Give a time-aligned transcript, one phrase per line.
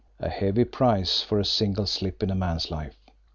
[0.19, 2.97] A heavy price for a single slip in a man's life!